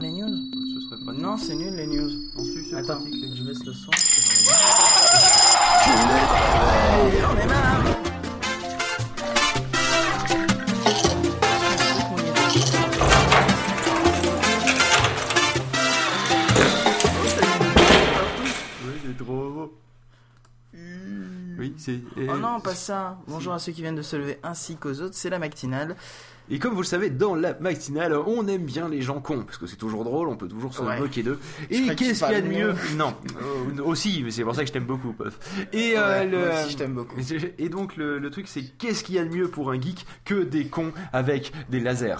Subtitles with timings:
[0.00, 0.28] les news
[0.74, 2.10] Ce serait pas Non, c'est nul les news.
[2.38, 3.90] Si, c'est Attends, pratique, les je baisse le son.
[7.48, 7.84] marre
[18.84, 19.74] Oui, c'est trop beau.
[21.58, 22.00] Oui, c'est.
[22.28, 23.18] Oh non, pas ça.
[23.26, 25.96] Bonjour à ceux qui viennent de se lever ainsi qu'aux autres, c'est la matinale.
[26.50, 29.58] Et comme vous le savez, dans la matinale, on aime bien les gens cons, parce
[29.58, 30.98] que c'est toujours drôle, on peut toujours se Ouais.
[31.00, 31.40] moquer d'eux.
[31.70, 33.14] Et qu'est-ce qu'il y a de mieux de Non,
[33.78, 35.38] euh, aussi, mais c'est pour ça que je t'aime beaucoup, pof.
[35.72, 36.38] Et, euh, Ouais, le...
[36.38, 37.16] moi aussi, je t'aime beaucoup.
[37.58, 40.06] Et donc, le, le truc, c'est qu'est-ce qu'il y a de mieux pour un geek
[40.24, 42.14] que des cons avec des lasers?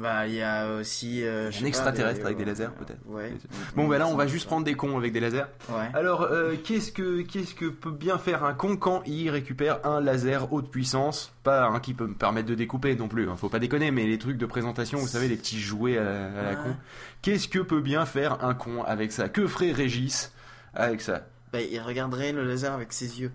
[0.00, 1.24] Bah, il y a aussi.
[1.24, 3.32] euh, Un extraterrestre avec des lasers, peut-être Ouais.
[3.74, 5.46] Bon, bah là, on va juste prendre des cons avec des lasers.
[5.70, 5.88] Ouais.
[5.92, 10.00] Alors, euh, qu'est-ce que qu'est-ce que peut bien faire un con quand il récupère un
[10.00, 11.32] laser haute puissance?
[11.42, 14.06] Pas un qui peut me permettre de découper non plus, hein, faut pas déconner, mais
[14.06, 16.56] les trucs de présentation, vous savez, les petits jouets à la, à la Ouais.
[16.62, 16.76] con.
[17.22, 19.28] Qu'est-ce que peut bien faire un con avec ça?
[19.28, 20.32] Que ferait Régis
[20.74, 21.22] avec ça?
[21.52, 23.32] Bah, il regarderait le laser avec ses yeux.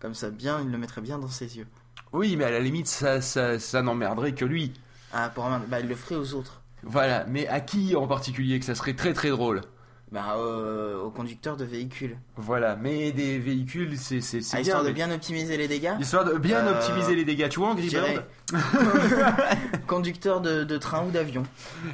[0.00, 1.66] Comme ça, bien, il le mettrait bien dans ses yeux.
[2.12, 4.72] Oui, mais à la limite, ça, ça, ça n'emmerderait que lui.
[5.12, 5.60] Ah, pour un...
[5.60, 6.60] Bah, il le ferait aux autres.
[6.82, 9.62] Voilà, mais à qui en particulier que ça serait très très drôle?
[10.10, 12.16] Bah, euh, au conducteur de véhicule.
[12.36, 14.60] Voilà, mais des véhicules, c'est c'est Ah, bien.
[14.62, 15.92] histoire de mais- bien optimiser les dégâts.
[16.00, 17.48] Histoire de bien Euh, optimiser les dégâts.
[17.50, 18.24] Tu vois, dirais- Bird
[19.86, 21.42] conducteur de, de train ou d'avion.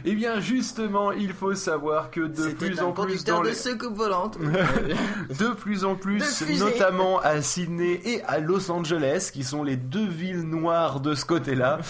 [0.04, 3.48] Eh bien, justement, il faut savoir que de plus un en plus conducteur dans de
[3.48, 3.54] les...
[3.54, 4.38] secoupe volante.
[5.38, 6.22] de plus en De plus,
[6.60, 11.24] notamment à Sydney et à Los Angeles, qui sont les deux villes noires de ce
[11.24, 11.80] côté-là,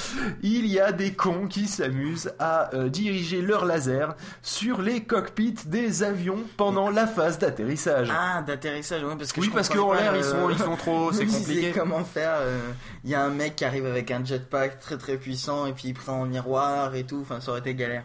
[0.43, 5.57] il y a des cons qui s'amusent à euh, diriger leur laser sur les cockpits
[5.67, 6.14] des avions
[6.57, 8.09] pendant la phase d'atterrissage.
[8.11, 11.13] ah, d'atterrissage, ouais, parce que oui, parce qu'en l'air, le- ils sont, ils sont trop...
[11.13, 11.73] C'est compliqué.
[11.77, 12.37] comment faire.
[12.41, 12.59] euh,
[13.05, 15.89] Il y a un mec qui arrive avec un jetpack très très puissant et puis
[15.89, 17.21] il prend un miroir et tout.
[17.23, 18.05] Enfin, ça aurait été galère.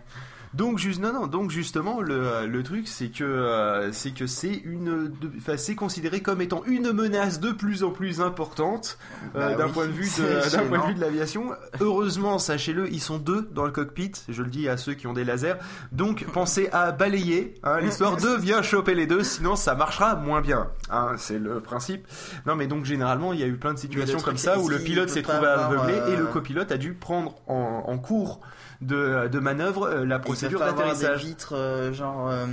[0.55, 4.55] Donc juste non non donc justement le, le truc c'est que euh, c'est que c'est
[4.65, 5.11] une
[5.57, 8.97] c'est considéré comme étant une menace de plus en plus importante
[9.35, 10.09] euh, Bah d'un oui, point de vue
[10.51, 11.51] d'un point de vue de l'aviation.
[11.81, 15.13] Heureusement sachez-le ils sont deux dans le cockpit je le dis à ceux qui ont
[15.13, 15.55] des lasers
[15.91, 20.41] donc pensez à balayer hein, l'histoire de bien choper les deux sinon ça marchera moins
[20.41, 22.07] bien hein, c'est le principe.
[22.47, 24.79] Non mais donc généralement il y a eu plein de situations comme ça où le
[24.79, 28.41] pilote il s'est trouvé aveuglé et le euh, copilote a dû prendre en, en cours
[28.81, 31.25] de, de manœuvre euh, la Ils procédure avoir des d'atterrissage.
[31.25, 32.45] vitres, euh, genre, euh,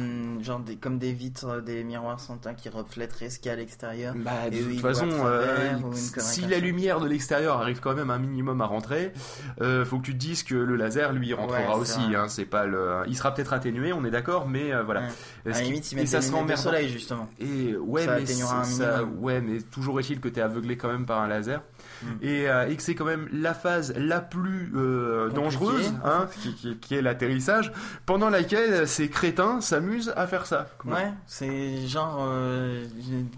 [0.43, 3.51] genre des, comme des vitres, euh, des miroirs sans teint qui reflèteraient ce qu'il y
[3.51, 4.15] a à l'extérieur.
[4.17, 8.11] Bah, de toute façon, euh, travers, il- si la lumière de l'extérieur arrive quand même
[8.11, 9.13] un minimum à rentrer,
[9.61, 12.01] euh, faut que tu te dises que le laser lui rentrera Ouais, aussi.
[12.15, 15.03] Hein, c'est pas le, il sera peut-être atténué, on est d'accord, mais voilà.
[15.47, 15.53] Ouais.
[15.55, 16.61] À limite, ils et ça sera emmerdant.
[16.63, 17.29] soleil, justement.
[17.39, 21.21] Et ouais, Ça mais ça- ouais, mais toujours est-il que t'es aveuglé quand même par
[21.21, 21.63] un laser
[22.03, 22.07] Mm.
[22.21, 26.55] et, euh, et que c'est quand même la phase la plus euh, dangereuse, hein, qui,
[26.55, 27.73] qui- qui est l'atterrissage,
[28.07, 30.67] pendant laquelle ces crétins s'amusent à faire ça.
[30.85, 32.85] Ouais, c'est genre euh,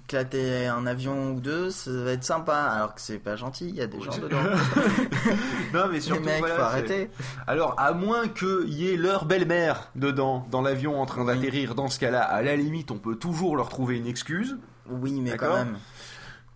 [0.05, 2.57] éclater un avion ou deux, ça va être sympa.
[2.57, 4.37] Alors que c'est pas gentil, il y a des gens dedans.
[5.75, 7.11] Non, mais Les surtout, mecs, voilà, faut arrêter.
[7.47, 11.35] Alors, à moins qu'il y ait leur belle-mère dedans, dans l'avion en train Oui.
[11.35, 14.57] d'atterrir, dans ce cas-là, à la limite, on peut toujours leur trouver une excuse.
[14.89, 15.77] Oui, mais quand même.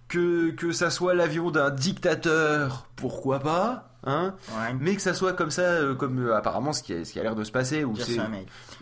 [0.08, 4.74] Que, que ça soit l'avion d'un dictateur, pourquoi pas Hein Ouais.
[4.80, 7.22] mais que ça soit comme ça, euh, comme euh, apparemment ce qui, ce qui a
[7.22, 8.20] l'air de se passer, J'ai c'est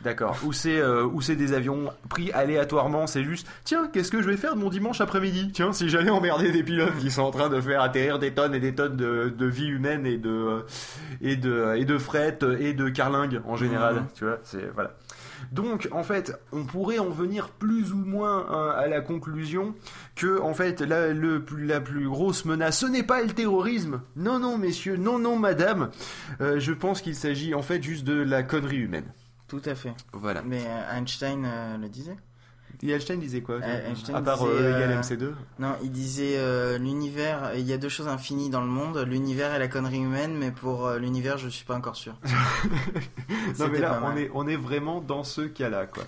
[0.03, 4.23] d'accord, où c'est euh, où c'est des avions pris aléatoirement, c'est juste tiens qu'est-ce que
[4.23, 5.51] je vais faire de mon dimanche après-midi?
[5.53, 8.55] Tiens si j'allais emmerder des pilotes qui sont en train de faire atterrir des tonnes
[8.55, 10.65] et des tonnes de, de vie humaine et de
[11.21, 14.07] et de et de fret et de carlingue en général, Mhm.
[14.15, 14.93] tu vois, c'est voilà.
[15.53, 19.75] Donc en fait, on pourrait en venir plus ou moins hein, à la conclusion
[20.15, 24.03] que en fait la, le, plus- la plus grosse menace, ce n'est pas le terrorisme.
[24.17, 25.91] Non non messieurs, non non madame.
[26.41, 29.13] Euh, je pense qu'il s'agit en fait juste de la connerie humaine.
[29.49, 29.93] Tout à fait.
[30.13, 30.43] Voilà.
[30.43, 32.17] Mais euh, Einstein euh, le disait.
[32.83, 35.91] Et Einstein disait quoi Euh, Einstein À part disait, euh, égal euh, MC2 Non, il
[35.93, 39.99] disait l'univers, il y a deux choses infinies dans le monde, l'univers et la connerie
[39.99, 42.15] humaine, mais pour l'univers, je suis pas encore sûr.
[43.59, 46.05] Non mais là on est, on est vraiment dans ce cas-là quoi.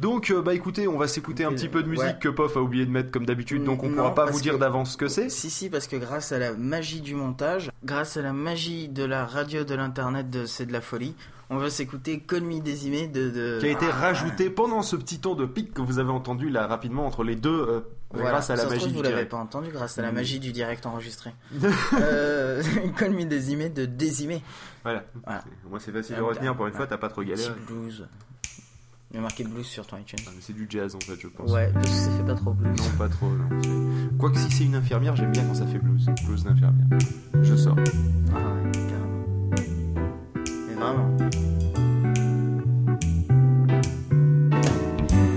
[0.00, 2.18] Donc bah écoutez, on va s'écouter un petit peu de musique ouais.
[2.20, 4.54] que Pof a oublié de mettre comme d'habitude, donc on Non, pourra pas vous dire
[4.54, 5.28] que- d'avance ce que c'est.
[5.30, 9.04] Si, si, parce que grâce à la magie du montage, grâce à la magie de
[9.04, 11.14] la radio, de l'internet, de C'est de la folie,
[11.50, 13.58] on va s'écouter Call Me Désimé de, de...
[13.60, 16.48] qui a été Ah, rajouté pendant ce petit temps de pic que vous avez entendu
[16.48, 17.80] là rapidement entre les deux euh,
[18.12, 18.30] Voilà.
[18.30, 20.40] grâce à la Ça magie trouve, du vous l'avez pas entendu grâce à la magie
[20.40, 21.34] du direct enregistré.
[21.94, 22.62] euh,
[22.96, 24.42] Call Me Désimé de Désimé.
[24.82, 25.04] Voilà.
[25.68, 26.76] Moi c'est facile Ah, de retenir pour une ouais.
[26.76, 27.52] fois, t'as pas trop galéré.
[27.66, 28.06] Blues.
[29.10, 30.20] Il y a marqué blues sur ton iTunes.
[30.26, 31.50] Ah, C'est du jazz en fait, je pense.
[31.52, 32.74] Ouais, parce que ça fait pas trop blues.
[32.78, 33.28] Non, pas trop.
[33.28, 33.60] Non.
[34.18, 36.06] Quoique si c'est une infirmière, j'aime bien quand ça fait blues.
[36.24, 36.86] Blues d'infirmière.
[37.42, 37.76] Je sors.
[38.34, 38.70] Ah ouais,
[40.92, 41.30] Mama.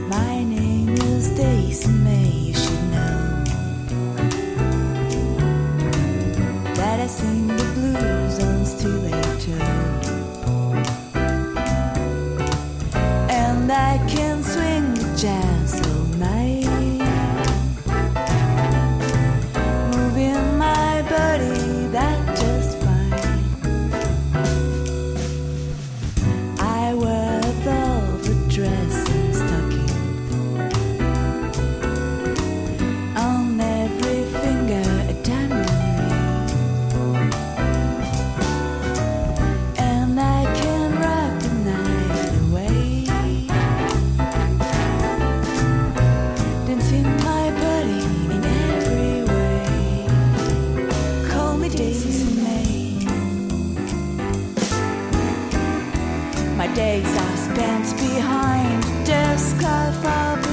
[0.10, 3.44] My name is Daisy May, you should know
[6.76, 7.55] that I sing.
[56.76, 60.45] days I spent behind the scarf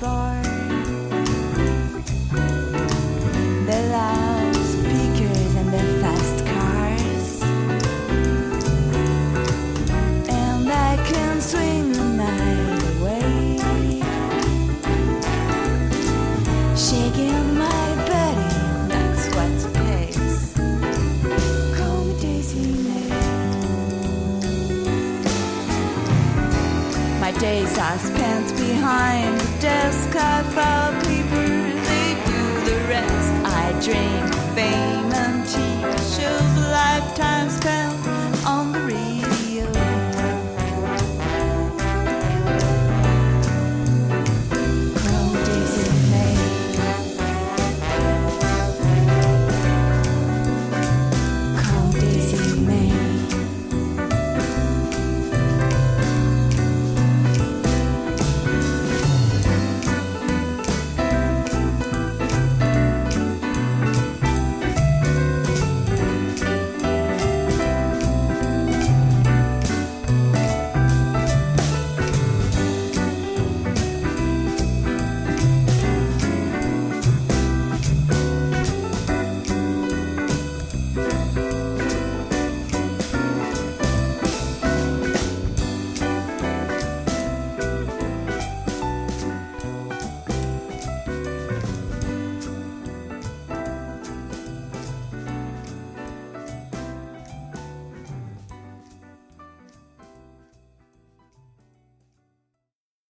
[0.00, 0.39] bar.
[27.40, 30.14] days I spent behind the desk.
[30.14, 33.32] I filed papers, they do the rest.
[33.62, 35.82] I dreamed fame and TV
[36.14, 37.99] shows, lifetime spent.